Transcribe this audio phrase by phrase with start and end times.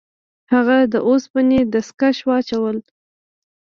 [0.53, 2.77] هغه د اوسپنې دستکش واچول.